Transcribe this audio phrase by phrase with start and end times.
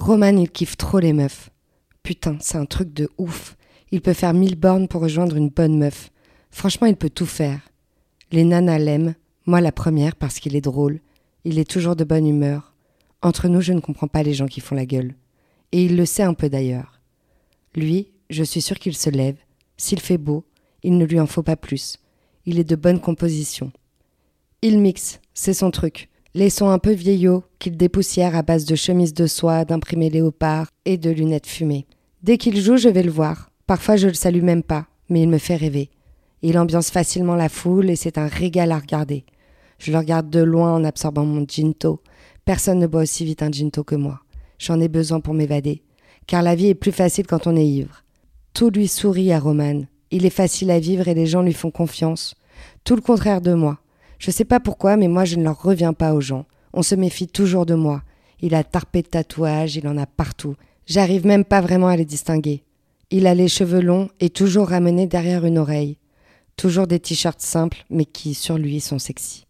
[0.00, 1.50] Roman, il kiffe trop les meufs.
[2.02, 3.58] Putain, c'est un truc de ouf.
[3.90, 6.10] Il peut faire mille bornes pour rejoindre une bonne meuf.
[6.50, 7.60] Franchement, il peut tout faire.
[8.32, 11.00] Les nanas l'aiment, moi la première parce qu'il est drôle.
[11.44, 12.72] Il est toujours de bonne humeur.
[13.20, 15.16] Entre nous, je ne comprends pas les gens qui font la gueule.
[15.70, 16.98] Et il le sait un peu d'ailleurs.
[17.74, 19.36] Lui, je suis sûr qu'il se lève.
[19.76, 20.46] S'il fait beau,
[20.82, 21.98] il ne lui en faut pas plus.
[22.46, 23.70] Il est de bonne composition.
[24.62, 26.08] Il mixe, c'est son truc.
[26.32, 30.68] Les sons un peu vieillots qu'il dépoussière à base de chemises de soie, d'imprimés léopard
[30.84, 31.86] et de lunettes fumées.
[32.22, 33.50] Dès qu'il joue, je vais le voir.
[33.66, 35.90] Parfois, je le salue même pas, mais il me fait rêver.
[36.42, 39.24] Il ambiance facilement la foule et c'est un régal à regarder.
[39.78, 42.00] Je le regarde de loin en absorbant mon ginto.
[42.44, 44.20] Personne ne boit aussi vite un ginto que moi.
[44.58, 45.82] J'en ai besoin pour m'évader.
[46.28, 48.04] Car la vie est plus facile quand on est ivre.
[48.54, 49.82] Tout lui sourit à Roman.
[50.12, 52.36] Il est facile à vivre et les gens lui font confiance.
[52.84, 53.80] Tout le contraire de moi.
[54.20, 56.44] Je sais pas pourquoi, mais moi je ne leur reviens pas aux gens.
[56.74, 58.02] On se méfie toujours de moi.
[58.40, 60.54] Il a tarpé de tatouages, il en a partout.
[60.86, 62.62] J'arrive même pas vraiment à les distinguer.
[63.10, 65.96] Il a les cheveux longs et toujours ramenés derrière une oreille.
[66.56, 69.46] Toujours des t-shirts simples, mais qui, sur lui, sont sexy.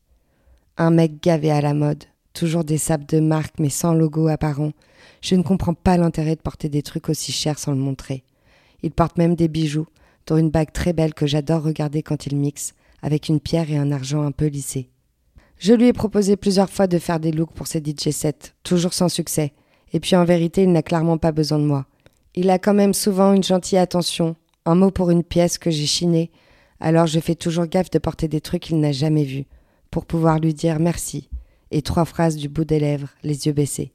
[0.79, 2.05] Un mec gavé à la mode.
[2.33, 4.71] Toujours des sapes de marque, mais sans logo apparent.
[5.21, 8.23] Je ne comprends pas l'intérêt de porter des trucs aussi chers sans le montrer.
[8.85, 9.89] Il porte même des bijoux,
[10.27, 13.77] dont une bague très belle que j'adore regarder quand il mixe, avec une pierre et
[13.77, 14.91] un argent un peu lissé.
[15.59, 18.95] Je lui ai proposé plusieurs fois de faire des looks pour ses DJ sets, toujours
[18.95, 19.53] sans succès.
[19.93, 21.87] Et puis en vérité, il n'a clairement pas besoin de moi.
[22.35, 25.87] Il a quand même souvent une gentille attention, un mot pour une pièce que j'ai
[25.87, 26.31] chinée,
[26.79, 29.47] alors je fais toujours gaffe de porter des trucs qu'il n'a jamais vus,
[29.91, 31.29] pour pouvoir lui dire merci,
[31.71, 33.93] et trois phrases du bout des lèvres, les yeux baissés.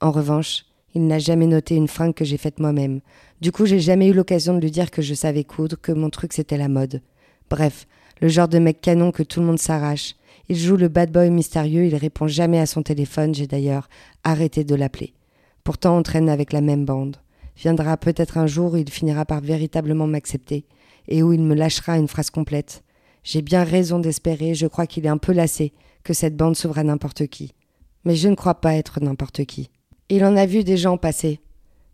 [0.00, 3.00] En revanche, il n'a jamais noté une fringue que j'ai faite moi-même.
[3.40, 6.10] Du coup, j'ai jamais eu l'occasion de lui dire que je savais coudre, que mon
[6.10, 7.00] truc c'était la mode.
[7.48, 7.86] Bref,
[8.20, 10.14] le genre de mec canon que tout le monde s'arrache.
[10.48, 13.88] Il joue le bad boy mystérieux, il répond jamais à son téléphone, j'ai d'ailleurs
[14.24, 15.14] arrêté de l'appeler.
[15.64, 17.16] Pourtant on traîne avec la même bande.
[17.56, 20.66] Viendra peut-être un jour où il finira par véritablement m'accepter,
[21.08, 22.82] et où il me lâchera une phrase complète.
[23.22, 25.72] J'ai bien raison d'espérer, je crois qu'il est un peu lassé,
[26.04, 27.52] que cette bande s'ouvre à n'importe qui.
[28.04, 29.70] Mais je ne crois pas être n'importe qui.
[30.08, 31.40] Il en a vu des gens passer.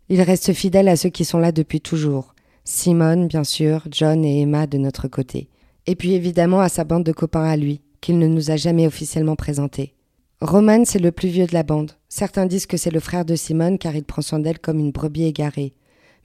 [0.09, 2.33] Il reste fidèle à ceux qui sont là depuis toujours.
[2.63, 5.49] Simone, bien sûr, John et Emma de notre côté
[5.87, 8.85] et puis évidemment à sa bande de copains à lui, qu'il ne nous a jamais
[8.85, 9.95] officiellement présenté.
[10.41, 11.93] Roman, c'est le plus vieux de la bande.
[12.09, 14.91] Certains disent que c'est le frère de Simone car il prend soin d'elle comme une
[14.91, 15.73] brebis égarée.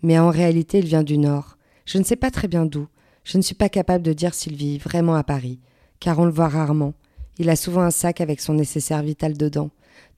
[0.02, 1.56] Mais en réalité, il vient du Nord.
[1.86, 2.88] Je ne sais pas très bien d'où.
[3.24, 5.60] Je ne suis pas capable de dire s'il vit vraiment à Paris,
[6.00, 6.92] car on le voit rarement.
[7.38, 9.70] Il a souvent un sac avec son nécessaire vital dedans.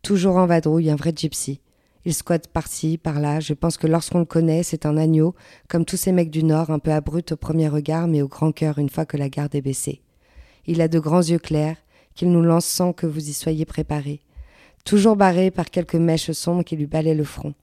[0.03, 1.61] Toujours en vadrouille, un vrai gypsy.
[2.07, 3.41] Il squatte par-ci, par-là.
[3.41, 5.35] Je pense que lorsqu'on le connaît, c'est un agneau,
[5.69, 8.53] comme tous ces mecs du Nord, un peu abrupt au premier regard, mais au grand
[8.53, 10.03] cœur une fois que la garde est baissée.
[10.67, 11.77] Il a de grands yeux clairs,
[12.15, 14.21] qu'il nous lance sans que vous y soyez préparés.
[14.85, 17.55] Toujours barré par quelques mèches sombres qui lui balaient le front.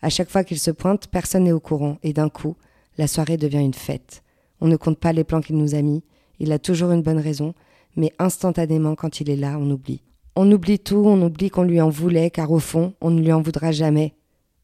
[0.00, 2.56] À chaque fois qu'il se pointe, personne n'est au courant, et d'un coup,
[2.98, 4.22] la soirée devient une fête.
[4.60, 6.04] On ne compte pas les plans qu'il nous a mis,
[6.38, 7.54] il a toujours une bonne raison,
[7.96, 10.02] mais instantanément, quand il est là, on oublie.
[10.40, 13.32] On oublie tout, on oublie qu'on lui en voulait, car au fond, on ne lui
[13.32, 14.14] en voudra jamais.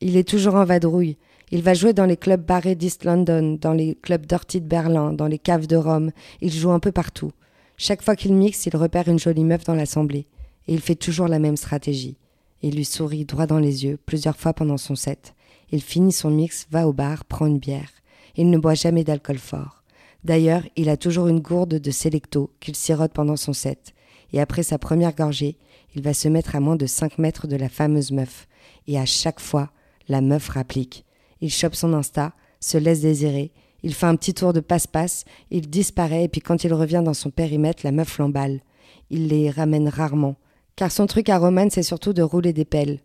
[0.00, 1.16] Il est toujours en vadrouille.
[1.50, 5.12] Il va jouer dans les clubs barrés d'East London, dans les clubs Dirty de Berlin,
[5.12, 6.12] dans les caves de Rome.
[6.40, 7.32] Il joue un peu partout.
[7.76, 10.28] Chaque fois qu'il mixe, il repère une jolie meuf dans l'assemblée.
[10.68, 12.18] Et il fait toujours la même stratégie.
[12.62, 15.34] Il lui sourit droit dans les yeux, plusieurs fois pendant son set.
[15.72, 17.90] Il finit son mix, va au bar, prend une bière.
[18.36, 19.82] Il ne boit jamais d'alcool fort.
[20.22, 23.92] D'ailleurs, il a toujours une gourde de Selecto qu'il sirote pendant son set
[24.34, 25.56] et après sa première gorgée,
[25.94, 28.48] il va se mettre à moins de 5 mètres de la fameuse meuf.
[28.88, 29.70] Et à chaque fois,
[30.08, 31.04] la meuf rapplique.
[31.40, 33.52] Il chope son Insta, se laisse désirer,
[33.84, 37.14] il fait un petit tour de passe-passe, il disparaît et puis quand il revient dans
[37.14, 38.60] son périmètre, la meuf l'emballe.
[39.08, 40.34] Il les ramène rarement,
[40.74, 42.98] car son truc à Roman, c'est surtout de rouler des pelles.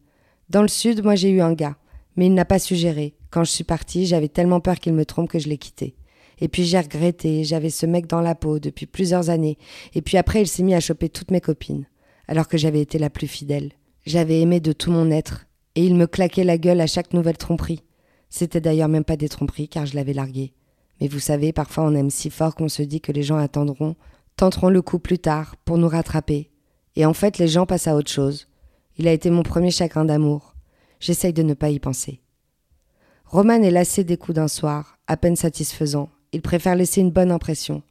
[0.50, 1.78] Dans le sud, moi j'ai eu un gars,
[2.16, 3.14] mais il n'a pas su gérer.
[3.30, 5.96] Quand je suis partie, j'avais tellement peur qu'il me trompe que je l'ai quitté.
[6.40, 9.58] Et puis j'ai regretté, j'avais ce mec dans la peau depuis plusieurs années.
[9.94, 11.86] Et puis après, il s'est mis à choper toutes mes copines,
[12.28, 13.72] alors que j'avais été la plus fidèle.
[14.06, 15.46] J'avais aimé de tout mon être,
[15.76, 17.84] et il me claquait la gueule à chaque nouvelle tromperie.
[18.30, 20.54] C'était d'ailleurs même pas des tromperies, car je l'avais largué.
[21.02, 23.96] Mais vous savez, parfois on aime si fort qu'on se dit que les gens attendront,
[24.36, 26.50] tenteront le coup plus tard, pour nous rattraper.
[26.96, 28.48] Et en fait, les gens passent à autre chose.
[28.98, 30.56] Il a été mon premier chagrin d'amour.
[31.00, 32.22] J'essaye de ne pas y penser.
[33.26, 36.10] Roman est lassé des coups d'un soir, à peine satisfaisant.
[36.32, 37.82] Il préfère laisser une bonne impression.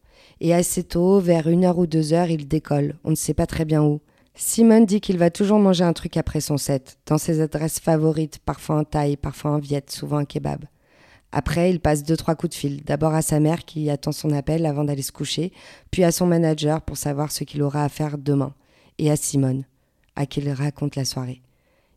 [0.40, 2.96] Et assez tôt, vers une heure ou deux heures, il décolle.
[3.04, 4.00] On ne sait pas très bien où.
[4.34, 8.38] Simone dit qu'il va toujours manger un truc après son set, dans ses adresses favorites,
[8.38, 10.64] parfois un thaï, parfois un viet, souvent un kebab.
[11.32, 12.84] Après, il passe deux, trois coups de fil.
[12.84, 15.52] D'abord à sa mère qui attend son appel avant d'aller se coucher,
[15.90, 18.54] puis à son manager pour savoir ce qu'il aura à faire demain,
[18.98, 19.64] et à Simone,
[20.14, 21.42] à qui il raconte la soirée.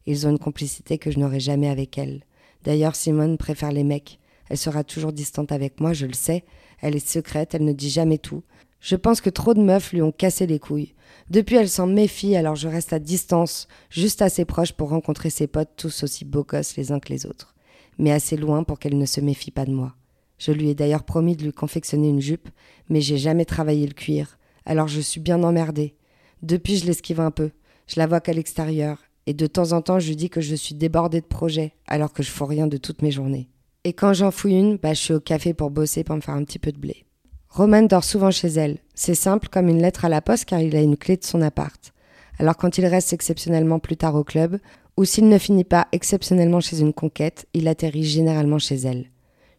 [0.08, 2.24] Ils ont une complicité que je n'aurai jamais avec elle.
[2.64, 4.20] D'ailleurs, Simone préfère les mecs.
[4.52, 6.44] Elle sera toujours distante avec moi, je le sais.
[6.82, 8.44] Elle est secrète, elle ne dit jamais tout.
[8.82, 10.94] Je pense que trop de meufs lui ont cassé les couilles.
[11.30, 15.48] Depuis, elle s'en méfie, alors je reste à distance, juste assez proche pour rencontrer ses
[15.48, 17.56] potes tous aussi beaux gosses les uns que les autres.
[17.98, 19.96] Mais assez loin pour qu'elle ne se méfie pas de moi.
[20.38, 22.50] Je lui ai d'ailleurs promis de lui confectionner une jupe,
[22.90, 25.96] mais j'ai jamais travaillé le cuir, alors je suis bien emmerdée.
[26.42, 27.52] Depuis, je l'esquive un peu.
[27.88, 30.56] Je la vois qu'à l'extérieur, et de temps en temps, je lui dis que je
[30.56, 33.48] suis débordée de projets, alors que je fais rien de toutes mes journées.
[33.84, 36.36] Et quand j'en fouille une, bah, je suis au café pour bosser, pour me faire
[36.36, 37.06] un petit peu de blé.
[37.50, 38.78] Roman dort souvent chez elle.
[38.94, 41.42] C'est simple comme une lettre à la poste car il a une clé de son
[41.42, 41.92] appart.
[42.38, 44.60] Alors quand il reste exceptionnellement plus tard au club,
[44.98, 49.10] ou s'il ne finit pas exceptionnellement chez une conquête, il atterrit généralement chez elle.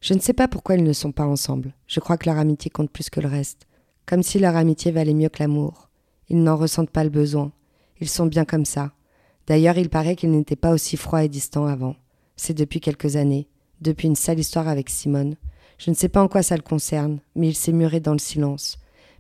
[0.01, 1.75] Je ne sais pas pourquoi ils ne sont pas ensemble.
[1.89, 3.67] Je crois que leur amitié compte plus que le reste.
[4.07, 5.89] Comme si leur amitié valait mieux que l'amour.
[6.29, 7.53] Ils n'en ressentent pas le besoin.
[8.01, 8.93] Ils sont bien comme ça.
[9.49, 11.97] D'ailleurs, il paraît qu'ils n'étaient pas aussi froids et distants avant.
[12.37, 13.49] C'est depuis quelques années,
[13.83, 15.37] depuis une sale histoire avec Simone.
[15.79, 18.19] Je ne sais pas en quoi ça le concerne, mais il s'est muré dans le
[18.19, 18.79] silence.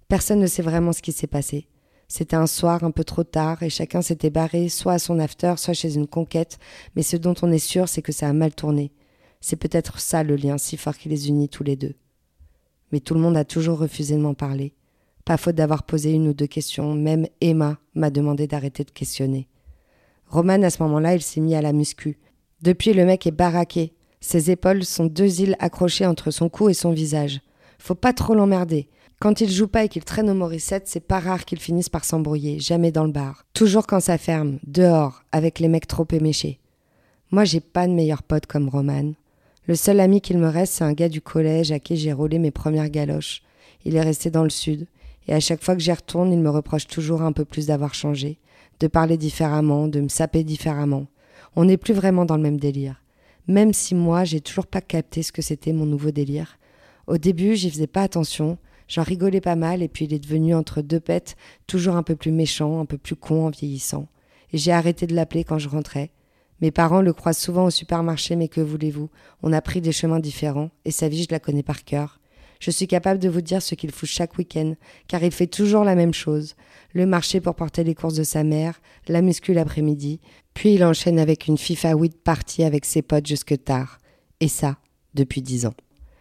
[0.08, 1.66] Personne ne sait vraiment ce qui s'est passé.
[2.08, 5.54] C'était un soir un peu trop tard et chacun s'était barré soit à son after,
[5.56, 6.58] soit chez une conquête,
[6.94, 8.92] mais ce dont on est sûr, c'est que ça a mal tourné.
[9.40, 11.94] C'est peut-être ça le lien si fort qui les unit tous les deux.
[12.92, 14.74] Mais tout le monde a toujours refusé de m'en parler.
[15.24, 19.48] Pas faute d'avoir posé une ou deux questions, même Emma m'a demandé d'arrêter de questionner.
[20.28, 22.18] Roman, à ce moment-là, il s'est mis à la muscu.
[22.60, 23.94] Depuis, le mec est baraqué.
[24.22, 27.42] Ses épaules sont deux îles accrochées entre son cou et son visage.
[27.78, 28.88] Faut pas trop l'emmerder.
[29.20, 32.06] Quand il joue pas et qu'il traîne au Morissette, c'est pas rare qu'il finisse par
[32.06, 33.44] s'embrouiller, jamais dans le bar.
[33.52, 36.60] Toujours quand ça ferme, dehors, avec les mecs trop éméchés.
[37.30, 39.12] Moi, j'ai pas de meilleur pote comme Roman.
[39.66, 42.38] Le seul ami qu'il me reste, c'est un gars du collège à qui j'ai roulé
[42.38, 43.42] mes premières galoches.
[43.84, 44.86] Il est resté dans le sud,
[45.28, 47.94] et à chaque fois que j'y retourne, il me reproche toujours un peu plus d'avoir
[47.94, 48.38] changé
[48.82, 51.06] de parler différemment, de me saper différemment.
[51.54, 53.01] On n'est plus vraiment dans le même délire.
[53.48, 56.58] Même si moi, j'ai toujours pas capté ce que c'était mon nouveau délire.
[57.06, 58.58] Au début, j'y faisais pas attention,
[58.88, 61.36] j'en rigolais pas mal, et puis il est devenu entre deux pètes,
[61.66, 64.06] toujours un peu plus méchant, un peu plus con en vieillissant.
[64.52, 66.10] Et j'ai arrêté de l'appeler quand je rentrais.
[66.60, 69.10] Mes parents le croisent souvent au supermarché, mais que voulez-vous?
[69.42, 72.20] On a pris des chemins différents, et sa vie, je la connais par cœur.
[72.62, 74.74] Je suis capable de vous dire ce qu'il fout chaque week-end,
[75.08, 76.54] car il fait toujours la même chose.
[76.92, 80.20] Le marché pour porter les courses de sa mère, la muscu l'après-midi,
[80.54, 83.98] puis il enchaîne avec une FIFA 8 partie avec ses potes jusque tard.
[84.38, 84.76] Et ça,
[85.12, 85.74] depuis dix ans.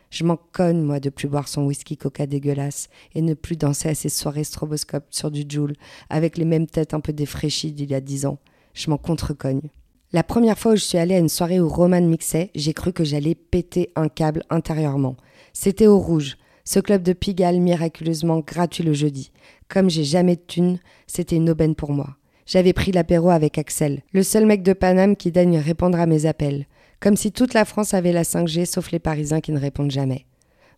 [0.10, 3.90] Je m'en conne, moi, de plus boire son whisky coca dégueulasse et ne plus danser
[3.90, 5.76] à ses soirées stroboscope sur du Joule
[6.10, 8.40] avec les mêmes têtes un peu défraîchies d'il y a dix ans.
[8.74, 9.70] Je m'en contrecogne.
[10.12, 12.92] La première fois où je suis allée à une soirée où Roman mixait, j'ai cru
[12.92, 15.16] que j'allais péter un câble intérieurement.
[15.54, 19.32] C'était au Rouge, ce club de Pigalle miraculeusement gratuit le jeudi.
[19.68, 22.18] Comme j'ai jamais de thunes, c'était une aubaine pour moi.
[22.46, 26.26] J'avais pris l'apéro avec Axel, le seul mec de Paname qui daigne répondre à mes
[26.26, 26.66] appels.
[27.00, 30.26] Comme si toute la France avait la 5G sauf les Parisiens qui ne répondent jamais.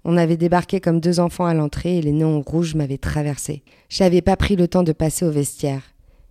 [0.05, 3.63] On avait débarqué comme deux enfants à l'entrée et les néons rouges m'avaient traversé.
[3.89, 5.81] J'avais pas pris le temps de passer au vestiaire.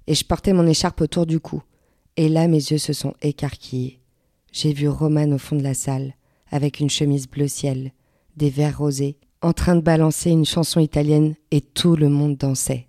[0.07, 1.63] Et je portais mon écharpe autour du cou.
[2.17, 4.01] Et là, mes yeux se sont écarquillés.
[4.53, 6.15] J'ai vu Roman au fond de la salle,
[6.51, 7.93] avec une chemise bleu ciel,
[8.37, 12.87] des verres rosés, en train de balancer une chanson italienne et tout le monde dansait.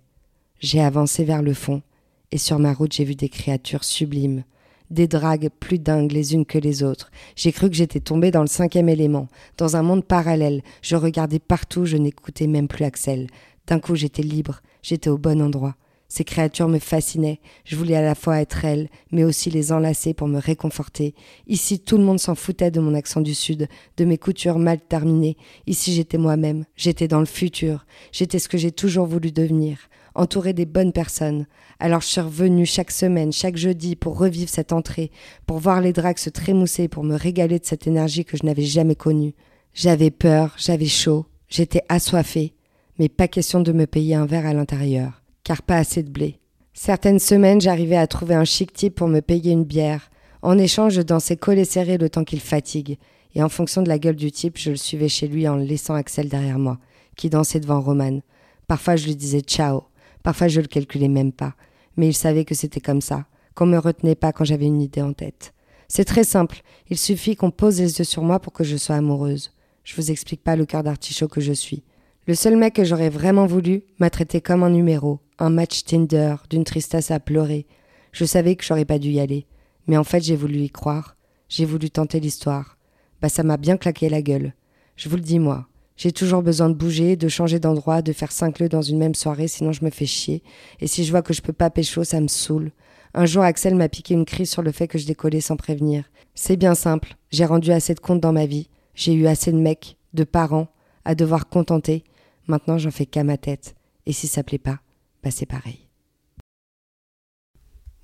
[0.60, 1.82] J'ai avancé vers le fond
[2.30, 4.44] et sur ma route j'ai vu des créatures sublimes,
[4.90, 7.10] des dragues plus dingues les unes que les autres.
[7.36, 10.62] J'ai cru que j'étais tombée dans le cinquième élément, dans un monde parallèle.
[10.82, 13.28] Je regardais partout, je n'écoutais même plus Axel.
[13.66, 15.76] D'un coup j'étais libre, j'étais au bon endroit.
[16.14, 17.40] Ces créatures me fascinaient.
[17.64, 21.12] Je voulais à la fois être elles, mais aussi les enlacer pour me réconforter.
[21.48, 23.66] Ici, tout le monde s'en foutait de mon accent du Sud,
[23.96, 25.36] de mes coutures mal terminées.
[25.66, 26.66] Ici, j'étais moi-même.
[26.76, 27.84] J'étais dans le futur.
[28.12, 29.76] J'étais ce que j'ai toujours voulu devenir
[30.14, 31.48] entourée des bonnes personnes.
[31.80, 35.10] Alors je suis revenue chaque semaine, chaque jeudi pour revivre cette entrée,
[35.44, 38.62] pour voir les dragues se trémousser, pour me régaler de cette énergie que je n'avais
[38.62, 39.34] jamais connue.
[39.74, 42.54] J'avais peur, j'avais chaud, j'étais assoiffée,
[43.00, 46.40] mais pas question de me payer un verre à l'intérieur car pas assez de blé.
[46.72, 50.10] Certaines semaines, j'arrivais à trouver un chic type pour me payer une bière.
[50.42, 52.98] En échange, je dansais collé serré le temps qu'il fatigue.
[53.34, 55.94] Et en fonction de la gueule du type, je le suivais chez lui en laissant
[55.94, 56.78] Axel derrière moi,
[57.16, 58.20] qui dansait devant Roman.
[58.66, 59.84] Parfois, je lui disais ciao.
[60.22, 61.54] Parfois, je le calculais même pas.
[61.96, 65.02] Mais il savait que c'était comme ça, qu'on me retenait pas quand j'avais une idée
[65.02, 65.54] en tête.
[65.88, 66.62] C'est très simple.
[66.90, 69.52] Il suffit qu'on pose les yeux sur moi pour que je sois amoureuse.
[69.84, 71.84] Je vous explique pas le cœur d'artichaut que je suis.
[72.26, 76.36] Le seul mec que j'aurais vraiment voulu m'a traité comme un numéro, un match Tinder,
[76.48, 77.66] d'une tristesse à pleurer.
[78.12, 79.46] Je savais que j'aurais pas dû y aller.
[79.86, 81.16] Mais en fait, j'ai voulu y croire.
[81.50, 82.78] J'ai voulu tenter l'histoire.
[83.20, 84.54] Bah, ça m'a bien claqué la gueule.
[84.96, 85.68] Je vous le dis, moi.
[85.98, 89.14] J'ai toujours besoin de bouger, de changer d'endroit, de faire cinq lieux dans une même
[89.14, 90.42] soirée, sinon je me fais chier.
[90.80, 92.72] Et si je vois que je peux pas pécho, ça me saoule.
[93.12, 96.04] Un jour, Axel m'a piqué une crise sur le fait que je décollais sans prévenir.
[96.34, 97.16] C'est bien simple.
[97.30, 98.70] J'ai rendu assez de comptes dans ma vie.
[98.94, 100.68] J'ai eu assez de mecs, de parents,
[101.04, 102.02] à devoir contenter.
[102.46, 103.74] Maintenant, j'en fais qu'à ma tête.
[104.06, 104.80] Et si ça plaît pas,
[105.22, 105.88] bah c'est pareil.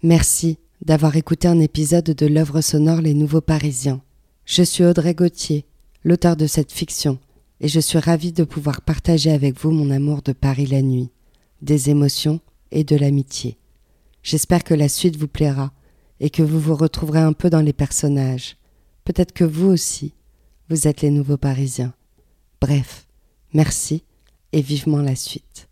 [0.03, 4.01] Merci d'avoir écouté un épisode de l'œuvre sonore Les Nouveaux Parisiens.
[4.47, 5.67] Je suis Audrey Gauthier,
[6.05, 7.19] l'auteur de cette fiction,
[7.61, 11.11] et je suis ravie de pouvoir partager avec vous mon amour de Paris la nuit,
[11.61, 13.59] des émotions et de l'amitié.
[14.23, 15.71] J'espère que la suite vous plaira
[16.19, 18.57] et que vous vous retrouverez un peu dans les personnages.
[19.05, 20.15] Peut-être que vous aussi,
[20.71, 21.93] vous êtes les nouveaux Parisiens.
[22.61, 23.07] Bref,
[23.53, 24.03] merci
[24.53, 25.70] et vivement la suite.